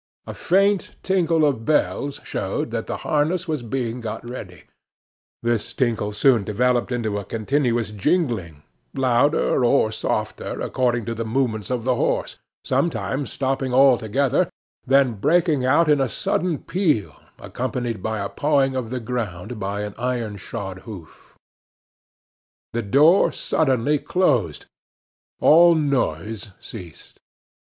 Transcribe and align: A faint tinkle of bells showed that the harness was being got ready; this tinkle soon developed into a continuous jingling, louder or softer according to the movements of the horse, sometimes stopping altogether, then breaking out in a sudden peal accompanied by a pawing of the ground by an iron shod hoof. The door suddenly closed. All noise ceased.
A 0.25 0.33
faint 0.33 0.95
tinkle 1.03 1.45
of 1.45 1.63
bells 1.63 2.19
showed 2.23 2.71
that 2.71 2.87
the 2.87 2.97
harness 3.05 3.47
was 3.47 3.61
being 3.61 4.01
got 4.01 4.27
ready; 4.27 4.63
this 5.43 5.73
tinkle 5.73 6.11
soon 6.11 6.43
developed 6.43 6.91
into 6.91 7.19
a 7.19 7.23
continuous 7.23 7.91
jingling, 7.91 8.63
louder 8.95 9.63
or 9.63 9.91
softer 9.91 10.59
according 10.59 11.05
to 11.05 11.13
the 11.13 11.23
movements 11.23 11.69
of 11.69 11.83
the 11.83 11.97
horse, 11.97 12.37
sometimes 12.63 13.31
stopping 13.31 13.75
altogether, 13.75 14.49
then 14.87 15.13
breaking 15.13 15.65
out 15.67 15.87
in 15.87 16.01
a 16.01 16.09
sudden 16.09 16.57
peal 16.57 17.15
accompanied 17.37 18.01
by 18.01 18.17
a 18.17 18.27
pawing 18.29 18.75
of 18.75 18.89
the 18.89 18.99
ground 18.99 19.59
by 19.59 19.81
an 19.81 19.93
iron 19.99 20.35
shod 20.35 20.79
hoof. 20.79 21.35
The 22.73 22.81
door 22.81 23.31
suddenly 23.31 23.99
closed. 23.99 24.65
All 25.41 25.75
noise 25.75 26.47
ceased. 26.59 27.19